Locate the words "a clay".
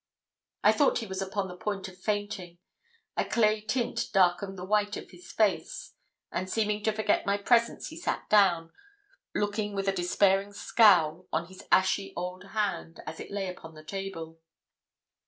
3.15-3.61